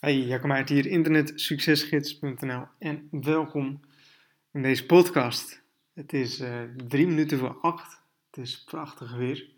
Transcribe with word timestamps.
Hey, 0.00 0.18
Jacco 0.18 0.46
Maart 0.46 0.68
hier, 0.68 0.86
internetsuccesgids.nl 0.86 2.66
en 2.78 3.08
welkom 3.10 3.80
in 4.52 4.62
deze 4.62 4.86
podcast. 4.86 5.62
Het 5.94 6.12
is 6.12 6.40
uh, 6.40 6.62
drie 6.86 7.06
minuten 7.06 7.38
voor 7.38 7.58
acht, 7.60 8.02
het 8.30 8.44
is 8.44 8.64
prachtig 8.64 9.16
weer. 9.16 9.50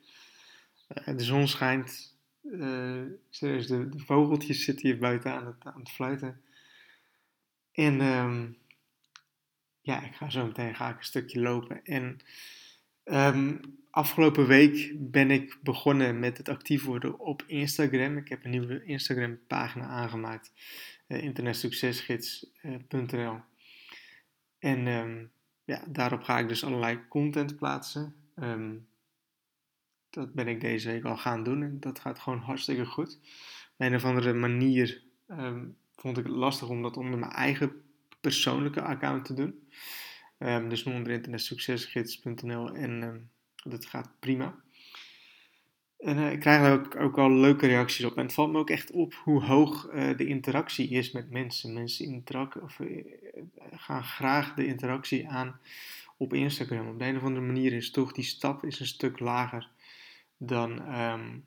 Uh, 0.88 1.16
de 1.16 1.24
zon 1.24 1.48
schijnt, 1.48 2.16
uh, 2.42 3.02
de, 3.38 3.66
de, 3.68 3.92
vogeltjes 3.96 4.64
zitten 4.64 4.86
hier 4.86 4.98
buiten 4.98 5.32
aan 5.32 5.46
het, 5.46 5.64
aan 5.64 5.80
het 5.80 5.90
fluiten. 5.90 6.40
En 7.72 8.00
um, 8.00 8.56
ja, 9.80 10.02
ik 10.02 10.14
ga 10.14 10.30
zo 10.30 10.46
meteen 10.46 10.74
ga 10.74 10.90
ik 10.90 10.98
een 10.98 11.04
stukje 11.04 11.40
lopen. 11.40 11.84
En 11.84 12.20
um, 13.10 13.60
afgelopen 13.90 14.46
week 14.46 14.94
ben 14.98 15.30
ik 15.30 15.58
begonnen 15.62 16.18
met 16.18 16.38
het 16.38 16.48
actief 16.48 16.84
worden 16.84 17.18
op 17.18 17.44
Instagram. 17.46 18.16
Ik 18.16 18.28
heb 18.28 18.44
een 18.44 18.50
nieuwe 18.50 18.84
Instagram 18.84 19.38
pagina 19.46 19.86
aangemaakt. 19.86 20.52
Uh, 21.08 21.22
internetsuccesgids.nl 21.22 23.40
En 24.58 24.86
um, 24.86 25.30
ja, 25.64 25.84
daarop 25.88 26.22
ga 26.22 26.38
ik 26.38 26.48
dus 26.48 26.64
allerlei 26.64 27.00
content 27.08 27.56
plaatsen. 27.56 28.14
Um, 28.36 28.88
dat 30.10 30.34
ben 30.34 30.48
ik 30.48 30.60
deze 30.60 30.88
week 30.88 31.04
al 31.04 31.16
gaan 31.16 31.42
doen 31.42 31.62
en 31.62 31.80
dat 31.80 31.98
gaat 31.98 32.18
gewoon 32.18 32.38
hartstikke 32.38 32.86
goed. 32.86 33.18
Op 33.72 33.86
een 33.86 33.94
of 33.94 34.04
andere 34.04 34.32
manier 34.32 35.02
vond 35.96 36.18
ik 36.18 36.24
het 36.24 36.34
lastig 36.34 36.68
om 36.68 36.82
dat 36.82 36.96
onder 36.96 37.18
mijn 37.18 37.32
eigen 37.32 37.82
persoonlijke 38.20 38.82
account 38.82 39.24
te 39.24 39.34
doen. 39.34 39.68
Dus 40.68 40.84
nu 40.84 40.94
onder 40.94 41.12
internetsuccesgids.nl 41.12 42.74
en 42.74 43.30
dat 43.64 43.86
gaat 43.86 44.10
prima. 44.18 44.60
En 46.00 46.16
uh, 46.16 46.32
ik 46.32 46.40
krijg 46.40 46.72
ook, 46.72 46.96
ook 46.96 47.18
al 47.18 47.30
leuke 47.30 47.66
reacties 47.66 48.04
op. 48.04 48.16
En 48.16 48.22
het 48.22 48.32
valt 48.32 48.52
me 48.52 48.58
ook 48.58 48.70
echt 48.70 48.90
op 48.90 49.14
hoe 49.14 49.44
hoog 49.44 49.88
uh, 49.92 50.16
de 50.16 50.26
interactie 50.26 50.88
is 50.88 51.12
met 51.12 51.30
mensen. 51.30 51.72
Mensen 51.72 52.06
interact, 52.06 52.60
of, 52.60 52.78
uh, 52.78 53.04
gaan 53.72 54.04
graag 54.04 54.54
de 54.54 54.66
interactie 54.66 55.28
aan 55.28 55.60
op 56.16 56.34
Instagram. 56.34 56.88
Op 56.88 56.98
de 56.98 57.04
een 57.04 57.16
of 57.16 57.22
andere 57.22 57.46
manier 57.46 57.72
is 57.72 57.90
toch 57.90 58.12
die 58.12 58.24
stap 58.24 58.64
is 58.64 58.80
een 58.80 58.86
stuk 58.86 59.18
lager 59.18 59.70
dan, 60.36 61.00
um, 61.00 61.44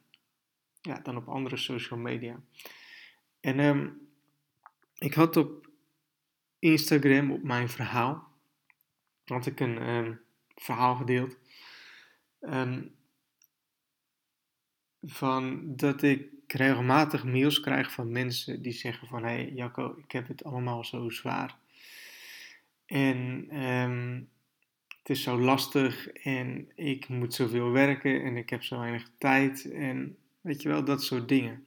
ja, 0.82 1.00
dan 1.04 1.17
op 1.17 1.28
andere 1.28 1.58
social 1.58 2.00
media. 2.00 2.39
En 3.39 4.00
ik 4.98 5.14
had 5.14 5.38
op 5.38 5.67
Instagram, 6.60 7.32
op 7.32 7.44
mijn 7.44 7.70
verhaal, 7.70 8.33
had 9.26 9.46
ik 9.46 9.60
een 9.60 9.90
um, 9.90 10.20
verhaal 10.56 10.96
gedeeld. 10.96 11.38
Um, 12.42 12.96
van 15.02 15.76
dat 15.76 16.02
ik 16.02 16.28
regelmatig 16.48 17.24
mails 17.24 17.60
krijg 17.60 17.92
van 17.92 18.12
mensen 18.12 18.62
die 18.62 18.72
zeggen 18.72 19.08
van... 19.08 19.24
Hé 19.24 19.30
hey, 19.30 19.52
Jacco, 19.56 19.96
ik 19.98 20.12
heb 20.12 20.28
het 20.28 20.44
allemaal 20.44 20.84
zo 20.84 21.10
zwaar. 21.10 21.56
En 22.86 23.48
um, 23.64 24.30
het 25.04 25.10
is 25.10 25.24
zo 25.24 25.40
lastig 25.40 26.08
en 26.08 26.72
ik 26.76 27.08
moet 27.08 27.34
zoveel 27.34 27.72
werken 27.72 28.24
en 28.24 28.38
ik 28.38 28.50
heb 28.50 28.64
zo 28.64 28.80
weinig 28.80 29.10
tijd. 29.18 29.72
En 29.72 30.18
weet 30.42 30.62
je 30.62 30.70
wel, 30.70 30.84
dat 30.84 31.04
soort 31.04 31.30
dingen. 31.30 31.66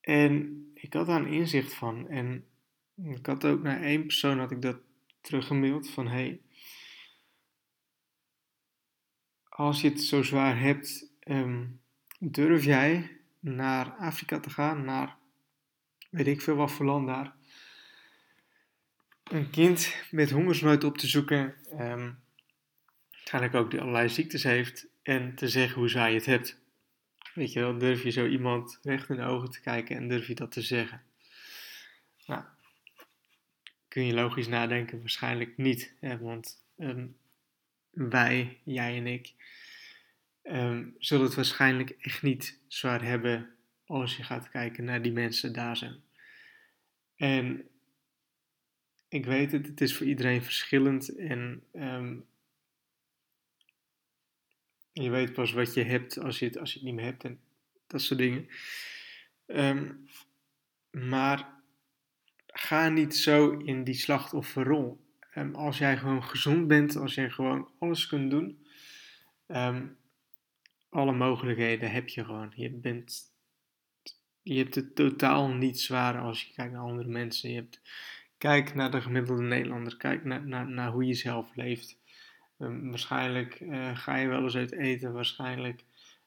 En 0.00 0.66
ik 0.74 0.92
had 0.92 1.06
daar 1.06 1.20
een 1.20 1.32
inzicht 1.32 1.74
van. 1.74 2.08
En 2.08 2.44
ik 3.02 3.26
had 3.26 3.44
ook 3.44 3.62
naar 3.62 3.82
één 3.82 4.02
persoon 4.02 4.38
had 4.38 4.50
ik 4.50 4.62
dat 4.62 4.78
teruggemaild 5.28 5.90
van... 5.90 6.08
Hey, 6.08 6.40
als 9.48 9.80
je 9.80 9.88
het 9.88 10.02
zo 10.02 10.22
zwaar 10.22 10.60
hebt, 10.60 11.12
um, 11.24 11.80
durf 12.18 12.64
jij 12.64 13.20
naar 13.40 13.90
Afrika 13.92 14.40
te 14.40 14.50
gaan, 14.50 14.84
naar 14.84 15.16
weet 16.10 16.26
ik 16.26 16.40
veel 16.40 16.54
wat 16.54 16.72
voor 16.72 16.86
land 16.86 17.06
daar, 17.06 17.34
een 19.24 19.50
kind 19.50 19.94
met 20.10 20.30
hongersnood 20.30 20.84
op 20.84 20.98
te 20.98 21.06
zoeken, 21.06 21.54
um, 21.80 22.22
waarschijnlijk 23.10 23.54
ook 23.54 23.70
die 23.70 23.80
allerlei 23.80 24.08
ziektes 24.08 24.42
heeft, 24.42 24.86
en 25.02 25.34
te 25.34 25.48
zeggen 25.48 25.78
hoe 25.78 25.88
zij 25.88 26.14
het 26.14 26.26
hebt. 26.26 26.60
Weet 27.34 27.52
je 27.52 27.60
wel, 27.60 27.78
durf 27.78 28.02
je 28.02 28.10
zo 28.10 28.26
iemand 28.26 28.78
recht 28.82 29.08
in 29.08 29.16
de 29.16 29.22
ogen 29.22 29.50
te 29.50 29.60
kijken 29.60 29.96
en 29.96 30.08
durf 30.08 30.26
je 30.26 30.34
dat 30.34 30.52
te 30.52 30.62
zeggen? 30.62 31.02
Nou, 32.26 32.44
kun 33.98 34.06
je 34.06 34.14
logisch 34.14 34.48
nadenken? 34.48 34.98
Waarschijnlijk 34.98 35.56
niet, 35.56 35.94
hè, 36.00 36.18
want 36.18 36.64
um, 36.76 37.16
wij, 37.90 38.60
jij 38.64 38.96
en 38.96 39.06
ik, 39.06 39.34
um, 40.42 40.94
zullen 40.98 41.24
het 41.24 41.34
waarschijnlijk 41.34 41.90
echt 41.90 42.22
niet 42.22 42.60
zwaar 42.66 43.02
hebben 43.02 43.54
als 43.86 44.16
je 44.16 44.22
gaat 44.22 44.48
kijken 44.48 44.84
naar 44.84 45.02
die 45.02 45.12
mensen 45.12 45.52
daar 45.52 45.76
zijn. 45.76 46.02
En 47.16 47.68
ik 49.08 49.24
weet 49.24 49.52
het, 49.52 49.66
het 49.66 49.80
is 49.80 49.96
voor 49.96 50.06
iedereen 50.06 50.42
verschillend 50.42 51.16
en 51.16 51.62
um, 51.72 52.26
je 54.92 55.10
weet 55.10 55.32
pas 55.32 55.52
wat 55.52 55.74
je 55.74 55.82
hebt 55.82 56.18
als 56.18 56.38
je 56.38 56.44
het, 56.44 56.58
als 56.58 56.72
je 56.72 56.78
het 56.78 56.86
niet 56.86 56.96
meer 56.96 57.04
hebt 57.04 57.24
en 57.24 57.40
dat 57.86 58.02
soort 58.02 58.18
dingen. 58.18 58.48
Maar 60.90 61.57
ga 62.68 62.88
niet 62.88 63.16
zo 63.16 63.50
in 63.50 63.84
die 63.84 63.94
slachtofferrol. 63.94 65.00
Um, 65.34 65.54
als 65.54 65.78
jij 65.78 65.96
gewoon 65.96 66.24
gezond 66.24 66.68
bent, 66.68 66.96
als 66.96 67.14
jij 67.14 67.30
gewoon 67.30 67.68
alles 67.78 68.06
kunt 68.06 68.30
doen, 68.30 68.66
um, 69.46 69.96
alle 70.88 71.12
mogelijkheden 71.12 71.90
heb 71.90 72.08
je 72.08 72.24
gewoon. 72.24 72.52
Je, 72.54 72.70
bent, 72.70 73.22
je 74.42 74.58
hebt 74.58 74.74
het 74.74 74.94
totaal 74.94 75.48
niet 75.48 75.80
zwaar 75.80 76.18
als 76.18 76.44
je 76.44 76.52
kijkt 76.52 76.72
naar 76.72 76.82
andere 76.82 77.08
mensen. 77.08 77.50
Je 77.50 77.56
hebt, 77.56 77.80
kijk 78.38 78.74
naar 78.74 78.90
de 78.90 79.00
gemiddelde 79.00 79.42
Nederlander, 79.42 79.96
kijk 79.96 80.24
naar, 80.24 80.46
naar, 80.46 80.70
naar 80.70 80.90
hoe 80.90 81.06
je 81.06 81.14
zelf 81.14 81.54
leeft. 81.54 81.98
Um, 82.58 82.88
waarschijnlijk 82.88 83.60
uh, 83.60 83.96
ga 83.96 84.16
je 84.16 84.28
wel 84.28 84.42
eens 84.42 84.56
uit 84.56 84.72
eten, 84.72 85.12
waarschijnlijk 85.12 85.84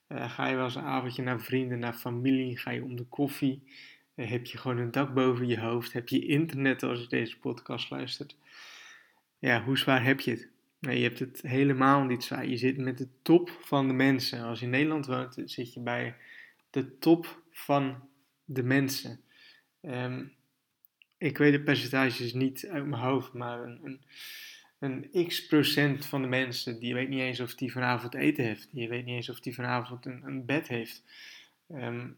uh, 0.07 0.31
ga 0.31 0.47
je 0.47 0.56
wel 0.56 0.66
eens 0.66 0.75
een 0.75 0.81
avondje 0.81 1.24
naar 1.24 1.41
vrienden, 1.41 1.80
naar 1.80 1.94
familie, 1.94 2.57
ga 2.57 2.72
je 2.72 2.84
om 2.84 2.96
de 2.96 3.06
koffie. 3.06 3.63
Heb 4.16 4.45
je 4.45 4.57
gewoon 4.57 4.77
een 4.77 4.91
dak 4.91 5.13
boven 5.13 5.47
je 5.47 5.59
hoofd, 5.59 5.94
heb 5.94 6.09
je 6.09 6.25
internet 6.25 6.83
als 6.83 6.99
je 6.99 7.07
deze 7.07 7.39
podcast 7.39 7.89
luistert. 7.89 8.35
Ja, 9.39 9.63
hoe 9.63 9.77
zwaar 9.77 10.03
heb 10.03 10.19
je 10.19 10.31
het? 10.31 10.49
Nee, 10.79 10.97
je 10.97 11.03
hebt 11.03 11.19
het 11.19 11.41
helemaal 11.41 12.03
niet 12.03 12.23
zwaar. 12.23 12.45
Je 12.45 12.57
zit 12.57 12.77
met 12.77 12.97
de 12.97 13.07
top 13.21 13.50
van 13.61 13.88
de 13.88 13.94
mensen. 13.94 14.44
Als 14.44 14.59
je 14.59 14.66
in 14.66 14.71
Nederland 14.71 15.05
woont, 15.05 15.41
zit 15.45 15.73
je 15.73 15.79
bij 15.79 16.16
de 16.69 16.97
top 16.97 17.41
van 17.51 18.09
de 18.45 18.63
mensen. 18.63 19.19
Um, 19.81 20.33
ik 21.17 21.38
weet 21.38 21.51
de 21.51 21.61
percentages 21.61 22.33
niet 22.33 22.67
uit 22.67 22.85
mijn 22.85 23.01
hoofd, 23.01 23.33
maar 23.33 23.63
een, 23.63 23.79
een, 24.79 25.09
een 25.11 25.27
x 25.27 25.45
procent 25.45 26.05
van 26.05 26.21
de 26.21 26.27
mensen, 26.27 26.79
die 26.79 26.94
weet 26.94 27.09
niet 27.09 27.19
eens 27.19 27.39
of 27.39 27.55
die 27.55 27.71
vanavond 27.71 28.13
eten 28.13 28.44
heeft. 28.44 28.69
Die 28.71 28.89
weet 28.89 29.05
niet 29.05 29.16
eens 29.16 29.29
of 29.29 29.39
die 29.39 29.55
vanavond 29.55 30.05
een, 30.05 30.23
een 30.23 30.45
bed 30.45 30.67
heeft. 30.67 31.03
Um, 31.69 32.17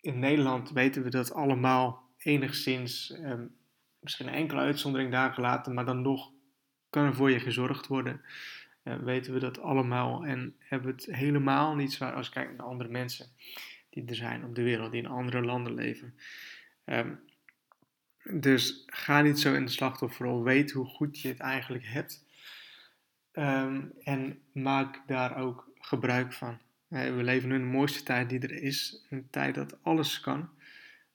in 0.00 0.18
Nederland 0.18 0.70
weten 0.70 1.02
we 1.02 1.10
dat 1.10 1.32
allemaal 1.32 2.08
enigszins, 2.18 3.10
um, 3.10 3.56
misschien 3.98 4.28
een 4.28 4.34
enkele 4.34 4.60
uitzondering 4.60 5.10
daar 5.10 5.32
gelaten, 5.32 5.74
maar 5.74 5.84
dan 5.84 6.02
nog 6.02 6.30
kan 6.90 7.04
er 7.04 7.14
voor 7.14 7.30
je 7.30 7.40
gezorgd 7.40 7.86
worden. 7.86 8.20
Uh, 8.84 8.96
weten 8.96 9.32
we 9.32 9.38
dat 9.38 9.60
allemaal 9.60 10.24
en 10.24 10.56
hebben 10.58 10.88
we 10.88 11.02
het 11.02 11.16
helemaal 11.16 11.74
niet 11.74 11.92
zwaar 11.92 12.12
als 12.12 12.26
je 12.26 12.32
kijkt 12.32 12.56
naar 12.56 12.66
andere 12.66 12.90
mensen 12.90 13.26
die 13.90 14.04
er 14.04 14.14
zijn 14.14 14.44
op 14.44 14.54
de 14.54 14.62
wereld, 14.62 14.92
die 14.92 15.02
in 15.02 15.08
andere 15.08 15.42
landen 15.42 15.74
leven. 15.74 16.14
Um, 16.84 17.20
dus 18.22 18.82
ga 18.86 19.20
niet 19.20 19.38
zo 19.38 19.54
in 19.54 19.64
de 19.64 19.70
slachtofferrol. 19.70 20.42
Weet 20.42 20.70
hoe 20.70 20.86
goed 20.86 21.20
je 21.20 21.28
het 21.28 21.40
eigenlijk 21.40 21.84
hebt. 21.86 22.24
Um, 23.32 23.92
en 24.02 24.42
maak 24.52 25.02
daar 25.06 25.36
ook 25.36 25.70
gebruik 25.74 26.32
van. 26.32 26.58
We 26.90 27.22
leven 27.22 27.48
nu 27.48 27.54
in 27.54 27.60
de 27.60 27.66
mooiste 27.66 28.02
tijd 28.02 28.28
die 28.28 28.40
er 28.40 28.62
is. 28.62 29.06
Een 29.10 29.30
tijd 29.30 29.54
dat 29.54 29.82
alles 29.82 30.20
kan. 30.20 30.50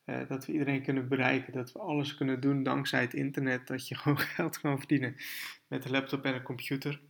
Uh, 0.06 0.28
dat 0.28 0.46
we 0.46 0.52
iedereen 0.52 0.84
kunnen 0.84 1.07
bereiken, 1.07 1.54
dat 1.54 1.72
we 1.72 1.80
alles 1.80 2.16
kunnen 2.16 2.39
doen 2.39 2.63
dankzij 2.63 3.01
het 3.01 3.13
internet, 3.13 3.68
dat 3.68 3.88
je 3.88 3.95
gewoon 4.00 4.19
geld 4.19 4.60
kan 4.60 4.77
verdienen 4.77 5.16
met 5.68 5.86
een 5.86 5.92
laptop 5.92 6.25
en 6.25 6.33
een 6.33 6.44
computer. 6.44 7.01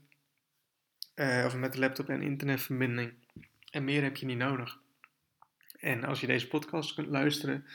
Uh, 1.16 1.44
of 1.46 1.56
met 1.56 1.74
een 1.74 1.80
laptop 1.80 2.10
en 2.10 2.22
internetverbinding. 2.22 3.14
En 3.72 3.84
meer 3.84 4.04
heb 4.04 4.18
je 4.18 4.26
niet 4.26 4.38
nodig. 4.38 4.80
En 5.80 6.04
als 6.04 6.22
je 6.22 6.28
deze 6.28 6.48
podcast 6.48 6.94
kunt 6.94 7.08
luisteren, 7.08 7.66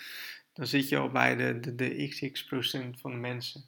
dan 0.53 0.67
zit 0.67 0.89
je 0.89 0.97
al 0.97 1.11
bij 1.11 1.37
de, 1.37 1.61
de, 1.61 1.75
de 1.75 2.09
XX 2.09 2.45
procent 2.45 3.01
van 3.01 3.11
de 3.11 3.17
mensen. 3.17 3.65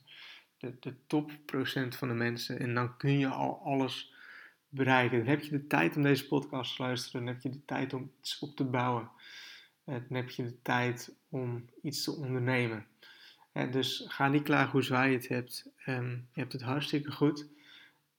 De, 0.56 0.76
de 0.80 0.94
top 1.06 1.32
procent 1.46 1.96
van 1.96 2.08
de 2.08 2.14
mensen. 2.14 2.58
En 2.58 2.74
dan 2.74 2.96
kun 2.96 3.18
je 3.18 3.28
al 3.28 3.60
alles 3.64 4.14
bereiken. 4.72 5.18
Dan 5.18 5.26
heb 5.26 5.42
je 5.42 5.50
de 5.50 5.66
tijd 5.66 5.96
om 5.96 6.02
deze 6.02 6.26
podcast 6.26 6.76
te 6.76 6.82
luisteren. 6.82 7.24
Dan 7.24 7.34
heb 7.34 7.42
je 7.42 7.50
de 7.50 7.64
tijd 7.64 7.92
om 7.92 8.12
iets 8.20 8.38
op 8.38 8.56
te 8.56 8.64
bouwen. 8.64 9.10
Dan 9.84 10.04
heb 10.08 10.30
je 10.30 10.42
de 10.42 10.62
tijd 10.62 11.14
om 11.28 11.64
iets 11.82 12.04
te 12.04 12.12
ondernemen. 12.12 12.86
dus 13.70 14.04
ga 14.08 14.28
niet 14.28 14.42
klagen 14.42 14.70
hoe 14.70 14.82
zwaar 14.82 15.08
je 15.08 15.16
het 15.16 15.28
hebt. 15.28 15.70
Um, 15.86 16.28
je 16.32 16.40
hebt 16.40 16.52
het 16.52 16.62
hartstikke 16.62 17.12
goed. 17.12 17.48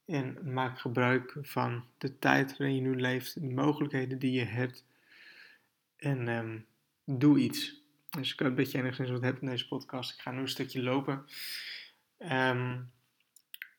En 0.06 0.54
maak 0.54 0.80
gebruik 0.80 1.38
van 1.42 1.86
de 1.98 2.20
tijd 2.20 2.58
waarin 2.58 2.76
je 2.76 2.82
nu 2.82 2.96
leeft, 2.96 3.42
de 3.42 3.54
mogelijkheden 3.54 4.20
die 4.20 4.32
je 4.32 4.46
hebt. 4.46 4.86
En 5.96 6.28
um, 6.28 6.66
doe 7.06 7.40
iets. 7.40 7.82
Dus 8.10 8.34
ik 8.34 8.40
hoop 8.40 8.58
dat 8.58 8.72
je 8.72 8.78
enigszins 8.78 9.10
wat 9.10 9.22
hebt 9.22 9.42
in 9.42 9.48
deze 9.48 9.68
podcast. 9.68 10.14
Ik 10.14 10.20
ga 10.20 10.32
nu 10.32 10.40
een 10.40 10.48
stukje 10.48 10.84
lopen. 10.84 11.26
Ehm, 12.18 12.82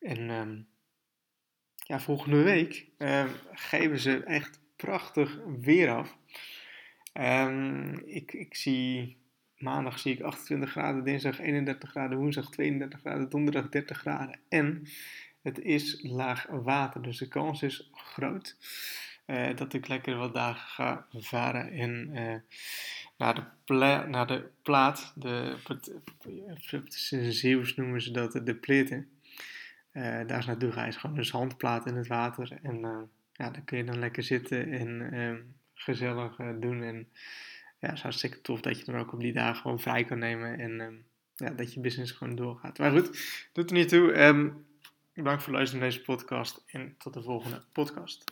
en 0.00 0.30
ehm, 0.30 0.60
ja, 1.84 2.00
volgende 2.00 2.42
week 2.42 2.86
ehm, 2.98 3.28
geven 3.52 3.98
ze 3.98 4.22
echt 4.24 4.60
prachtig 4.76 5.38
weer 5.60 5.90
af. 5.90 6.16
ik, 8.06 8.32
ik 8.32 8.54
zie 8.54 9.16
maandag 9.58 9.98
zie 9.98 10.12
ik 10.12 10.22
28 10.22 10.70
graden, 10.70 11.04
dinsdag 11.04 11.40
31 11.40 11.90
graden, 11.90 12.18
woensdag 12.18 12.50
32 12.50 13.00
graden, 13.00 13.28
donderdag 13.28 13.68
30 13.68 13.98
graden. 13.98 14.40
En 14.48 14.86
het 15.42 15.58
is 15.58 16.02
laag 16.02 16.46
water, 16.50 17.02
dus 17.02 17.18
de 17.18 17.28
kans 17.28 17.62
is 17.62 17.90
groot 17.92 18.56
uh, 19.26 19.56
dat 19.56 19.72
ik 19.72 19.88
lekker 19.88 20.16
wat 20.16 20.34
dagen 20.34 20.68
ga 20.68 21.06
varen 21.10 21.70
en 21.70 22.10
uh, 22.12 22.34
naar, 23.16 23.34
de 23.64 24.04
naar 24.08 24.26
de 24.26 24.48
plaat, 24.62 25.12
de, 25.16 25.56
noemen 27.76 28.02
ze 28.02 28.10
dat 28.10 28.40
de 28.44 28.54
pleten. 28.54 29.08
Uh, 29.94 30.02
daar 30.02 30.38
is 30.38 30.46
naartoe 30.46 30.84
je 30.84 30.92
gewoon 30.92 31.18
een 31.18 31.24
zandplaat 31.24 31.86
in 31.86 31.94
het 31.94 32.06
water 32.06 32.58
en 32.62 32.80
ja, 33.32 33.50
daar 33.50 33.62
kun 33.64 33.78
je 33.78 33.84
dan 33.84 33.98
lekker 33.98 34.22
zitten 34.22 34.72
en 34.72 35.12
ehm, 35.12 35.40
gezellig 35.74 36.36
doen. 36.60 36.82
En 36.82 37.08
ja, 37.78 37.88
het 37.88 37.96
is 37.96 38.02
hartstikke 38.02 38.40
tof 38.40 38.60
dat 38.60 38.78
je 38.78 38.84
dan 38.84 38.96
ook 38.96 39.12
op 39.12 39.20
die 39.20 39.32
dagen 39.32 39.62
gewoon 39.62 39.80
vrij 39.80 40.04
kan 40.04 40.18
nemen 40.18 40.58
en 40.58 40.80
ehm, 40.80 40.94
ja, 41.36 41.50
dat 41.50 41.74
je 41.74 41.80
business 41.80 42.12
gewoon 42.12 42.36
doorgaat. 42.36 42.78
Maar 42.78 42.90
goed, 42.90 43.48
doet 43.52 43.70
er 43.70 43.76
niet 43.76 43.88
toe. 43.88 44.24
Um, 44.24 44.66
bedankt 45.14 45.42
voor 45.42 45.52
het 45.52 45.60
luisteren 45.60 45.80
naar 45.80 45.90
deze 45.90 46.04
podcast 46.04 46.62
en 46.66 46.94
tot 46.98 47.14
de 47.14 47.22
volgende 47.22 47.62
podcast. 47.72 48.22